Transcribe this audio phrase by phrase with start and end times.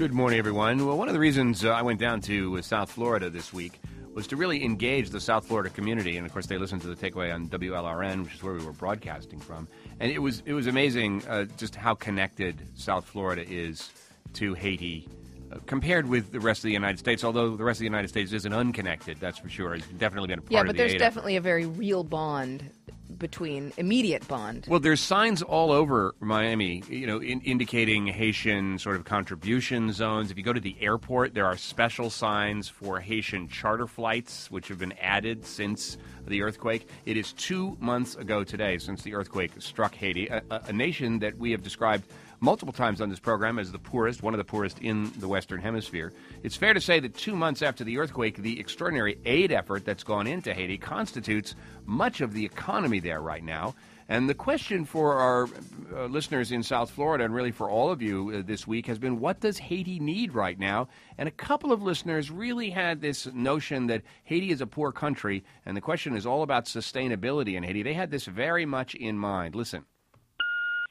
[0.00, 0.86] Good morning, everyone.
[0.86, 3.78] Well, one of the reasons uh, I went down to uh, South Florida this week
[4.14, 6.96] was to really engage the South Florida community, and of course, they listened to the
[6.96, 9.68] takeaway on WLRN, which is where we were broadcasting from,
[10.00, 13.90] and it was it was amazing uh, just how connected South Florida is
[14.32, 15.06] to Haiti.
[15.52, 18.08] uh, Compared with the rest of the United States, although the rest of the United
[18.08, 19.74] States isn't unconnected, that's for sure.
[19.74, 22.64] It's definitely been a part Yeah, of but there's definitely a very real bond
[23.20, 24.66] between immediate bond.
[24.68, 30.32] Well, there's signs all over Miami, you know, in, indicating Haitian sort of contribution zones.
[30.32, 34.66] If you go to the airport, there are special signs for Haitian charter flights, which
[34.66, 36.88] have been added since the earthquake.
[37.06, 41.20] It is two months ago today since the earthquake struck Haiti, a, a, a nation
[41.20, 42.04] that we have described
[42.40, 45.60] multiple times on this program as the poorest, one of the poorest in the Western
[45.60, 46.12] Hemisphere.
[46.42, 50.02] It's fair to say that two months after the earthquake, the extraordinary aid effort that's
[50.02, 53.74] gone into Haiti constitutes much of the economy there right now.
[54.08, 55.48] And the question for our
[55.94, 58.98] uh, listeners in South Florida, and really for all of you uh, this week, has
[58.98, 60.88] been what does Haiti need right now?
[61.16, 65.44] And a couple of listeners really had this notion that Haiti is a poor country,
[65.64, 67.84] and the question is all about sustainability in Haiti.
[67.84, 69.54] They had this very much in mind.
[69.54, 69.84] Listen.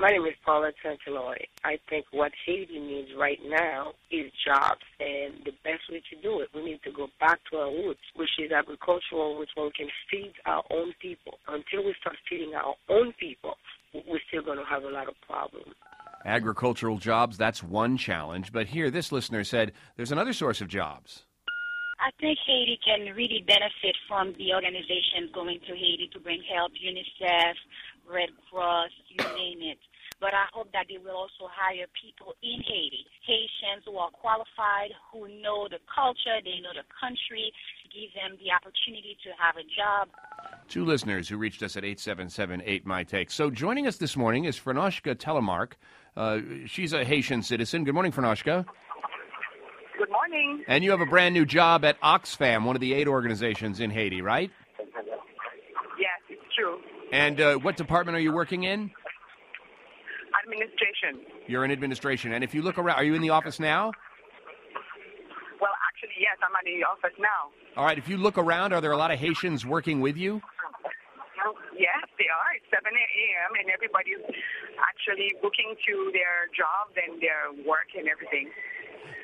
[0.00, 1.38] My name is Paula Tantaloi.
[1.64, 6.38] I think what Haiti needs right now is jobs, and the best way to do
[6.38, 9.88] it, we need to go back to our roots, which is agricultural, which one can
[10.08, 11.40] feed our own people.
[11.48, 13.56] Until we start feeding our own people,
[13.92, 15.74] we're still going to have a lot of problems.
[16.24, 18.52] Agricultural jobs, that's one challenge.
[18.52, 21.24] But here, this listener said there's another source of jobs.
[21.98, 26.70] I think Haiti can really benefit from the organizations going to Haiti to bring help,
[26.78, 27.54] UNICEF,
[28.12, 29.78] Red Cross, you name it.
[30.20, 34.90] But I hope that they will also hire people in Haiti, Haitians who are qualified,
[35.12, 37.52] who know the culture, they know the country,
[37.94, 40.08] give them the opportunity to have a job.
[40.68, 43.30] Two listeners who reached us at 877 my take.
[43.30, 45.74] So joining us this morning is Franoshka Telemarqe.
[46.16, 47.84] Uh, she's a Haitian citizen.
[47.84, 48.66] Good morning, Franoshka.
[49.98, 50.64] Good morning.
[50.66, 53.90] And you have a brand new job at Oxfam, one of the aid organizations in
[53.90, 54.50] Haiti, right?
[55.98, 56.80] Yes, it's true.
[57.12, 58.90] And uh, what department are you working in?
[60.44, 61.24] Administration.
[61.46, 62.32] You're in administration.
[62.32, 63.92] And if you look around, are you in the office now?
[65.60, 67.50] Well, actually, yes, I'm at the office now.
[67.76, 67.98] All right.
[67.98, 70.40] If you look around, are there a lot of Haitians working with you?
[71.78, 72.56] Yes, they are.
[72.56, 73.50] It's 7 a.m.
[73.60, 74.18] and everybody's
[74.82, 78.50] actually booking to their jobs and their work and everything.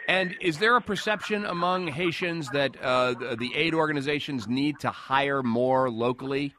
[0.06, 5.42] And is there a perception among Haitians that uh, the aid organizations need to hire
[5.42, 6.54] more locally?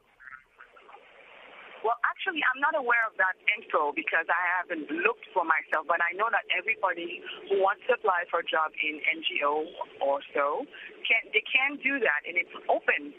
[2.66, 5.98] Well, actually, I'm not aware of that info because I haven't looked for myself, but
[6.02, 9.66] I know that everybody who wants to apply for a job in NGO
[10.02, 10.66] or so,
[11.06, 13.14] can they can do that, and it's open.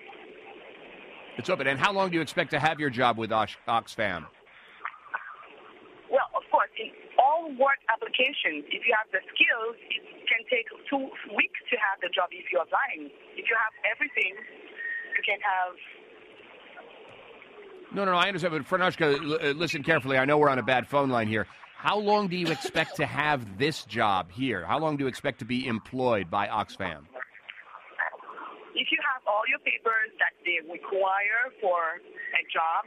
[1.38, 1.68] It's open.
[1.68, 4.25] And how long do you expect to have your job with Ox- Oxfam?
[6.09, 10.66] Well, of course, in all work applications, if you have the skills, it can take
[10.90, 13.12] two weeks to have the job if you're applying.
[13.38, 15.75] If you have everything, you can have
[17.94, 18.18] No, no, no.
[18.18, 18.53] I understand.
[18.53, 20.18] But Franoshka, l- uh, listen carefully.
[20.18, 21.48] I know we're on a bad phone line here.
[21.78, 24.66] How long do you expect to have this job here?
[24.66, 27.06] How long do you expect to be employed by Oxfam?
[28.78, 31.98] if you have all your papers that they require for
[32.38, 32.86] a job,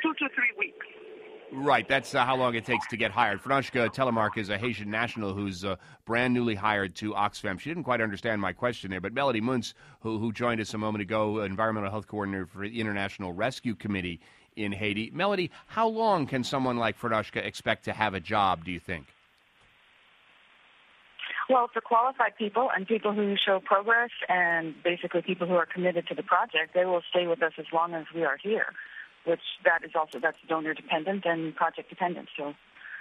[0.00, 0.86] two to three weeks.
[1.50, 3.42] Right, that's uh, how long it takes to get hired.
[3.42, 7.58] Franoshka Telemarqe is a Haitian national who's uh, brand newly hired to Oxfam.
[7.58, 10.78] She didn't quite understand my question there, but Melody Munz, who, who joined us a
[10.78, 14.20] moment ago, environmental health coordinator for the International Rescue Committee
[14.56, 15.10] in Haiti.
[15.14, 19.06] Melody, how long can someone like Franoshka expect to have a job, do you think?
[21.48, 26.06] Well, for qualified people and people who show progress and basically people who are committed
[26.08, 28.74] to the project, they will stay with us as long as we are here,
[29.28, 32.28] which that is also, that's donor dependent and project dependent.
[32.36, 32.54] So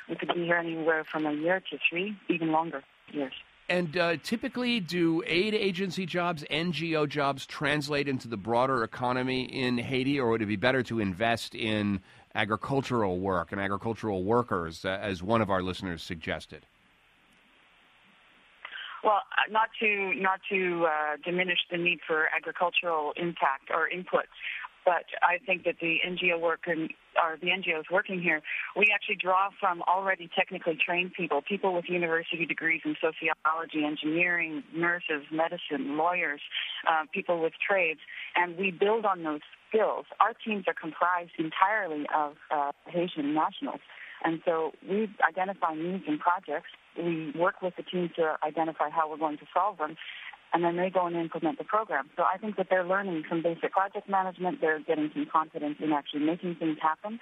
[0.10, 3.34] we could be here anywhere from a year to three, even longer years.
[3.70, 9.78] And uh, typically, do aid agency jobs, NGO jobs, translate into the broader economy in
[9.78, 12.00] Haiti, or would it be better to invest in
[12.34, 16.66] agricultural work and agricultural workers, uh, as one of our listeners suggested?
[19.04, 24.26] Well, uh, not to not to uh, diminish the need for agricultural impact or input,
[24.88, 26.90] but I think that the NGO work and
[27.22, 28.42] or the NGOs working here,
[28.74, 34.64] we actually draw from already technically trained people, people with university degrees in sociology, engineering,
[34.74, 36.40] nurses, medicine, lawyers,
[36.88, 38.00] uh, people with trades,
[38.38, 40.06] and we build on those skills.
[40.22, 43.82] Our teams are comprised entirely of uh, Haitian nationals.
[44.24, 46.70] And so we identify needs and projects.
[46.98, 49.96] We work with the team to identify how we're going to solve them,
[50.54, 52.10] and then they go and implement the program.
[52.16, 54.62] So I think that they're learning some basic project management.
[54.62, 57.20] They're getting some confidence in actually making things happen.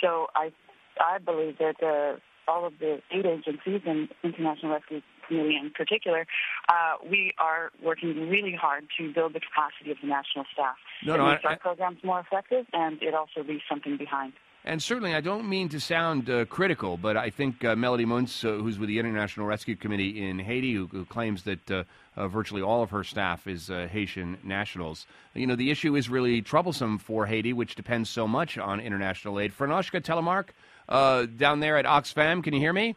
[0.00, 0.52] So I,
[1.00, 2.18] I believe that uh,
[2.50, 6.26] all of the aid agencies and International Rescue Committee in particular,
[6.68, 10.76] uh, we are working really hard to build the capacity of the national staff.
[11.04, 14.32] No, it no, makes I- our programs more effective, and it also leaves something behind.
[14.66, 18.42] And certainly, I don't mean to sound uh, critical, but I think uh, Melody Munz,
[18.42, 21.84] uh, who's with the International Rescue Committee in Haiti, who, who claims that uh,
[22.16, 26.08] uh, virtually all of her staff is uh, Haitian nationals, you know, the issue is
[26.08, 29.52] really troublesome for Haiti, which depends so much on international aid.
[29.52, 30.48] Franoshka Telemarqe,
[30.88, 32.96] uh, down there at Oxfam, can you hear me?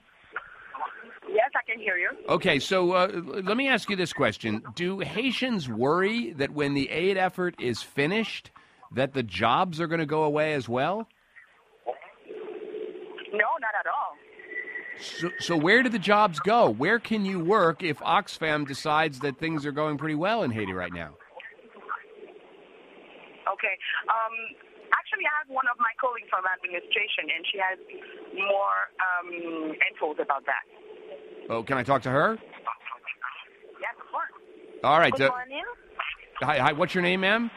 [1.29, 2.09] Yes, I can hear you.
[2.29, 3.11] Okay, so uh,
[3.43, 7.81] let me ask you this question: Do Haitians worry that when the aid effort is
[7.81, 8.51] finished,
[8.93, 11.09] that the jobs are going to go away as well?
[13.31, 14.15] No, not at all.
[14.99, 16.69] So, so where do the jobs go?
[16.69, 20.73] Where can you work if Oxfam decides that things are going pretty well in Haiti
[20.73, 21.13] right now?
[23.53, 23.75] Okay.
[24.09, 24.33] Um,
[24.93, 27.77] actually, I have one of my colleagues from administration, and she has
[28.33, 30.65] more um, infos about that.
[31.49, 32.37] Oh, can I talk to her?
[33.79, 34.31] Yes, of course.
[34.83, 35.13] All right.
[35.13, 35.63] Good uh, morning.
[36.41, 36.73] hi, hi.
[36.73, 37.49] What's your name, ma'am?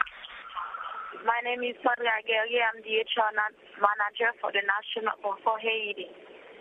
[1.25, 2.65] My name is Sandra Guerrier.
[2.73, 3.29] I'm the HR
[3.77, 6.07] manager for the national for, for Haiti.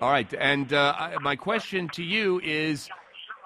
[0.01, 0.33] All right.
[0.35, 2.91] And uh, my question to you is: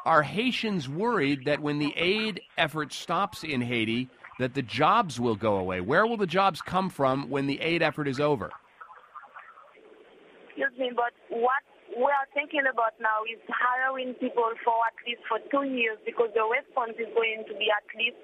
[0.04, 4.08] Are Haitians worried that when the aid effort stops in Haiti,
[4.40, 5.80] that the jobs will go away?
[5.80, 8.50] Where will the jobs come from when the aid effort is over?
[10.48, 11.62] Excuse me, but what
[11.94, 16.30] we are thinking about now is hiring people for at least for two years because
[16.34, 18.18] the response is going to be at least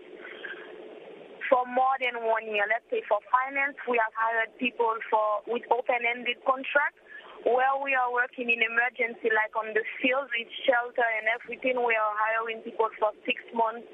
[1.51, 2.65] for more than one year.
[2.71, 7.03] Let's say for finance, we have hired people for with open-ended contracts.
[7.41, 11.97] Where we are working in emergency, like on the field with shelter and everything, we
[11.97, 13.89] are hiring people for six months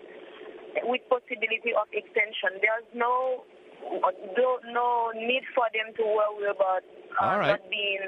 [0.83, 2.59] with possibility of extension.
[2.59, 3.47] There's no
[4.35, 6.83] no, no need for them to worry about
[7.21, 7.55] uh, All right.
[7.55, 8.03] not being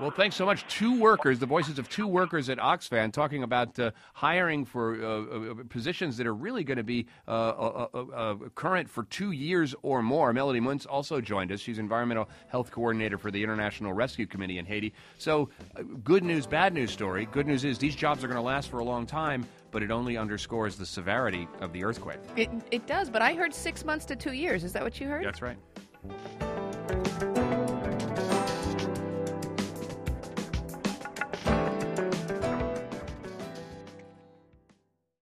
[0.00, 0.64] Well, thanks so much.
[0.68, 5.06] Two workers, the voices of two workers at Oxfam, talking about uh, hiring for uh,
[5.06, 9.32] uh, positions that are really going to be uh, uh, uh, uh, current for two
[9.32, 10.32] years or more.
[10.32, 11.58] Melody Munz also joined us.
[11.58, 14.92] She's environmental health coordinator for the International Rescue Committee in Haiti.
[15.18, 17.26] So, uh, good news, bad news story.
[17.26, 19.90] Good news is these jobs are going to last for a long time, but it
[19.90, 22.20] only underscores the severity of the earthquake.
[22.36, 24.62] It, it does, but I heard six months to two years.
[24.62, 25.24] Is that what you heard?
[25.24, 25.58] That's right.